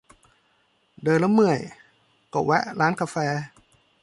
[1.03, 1.59] เดินแล้วเมื่อย
[2.33, 3.15] ก็แวะร้านกาแฟ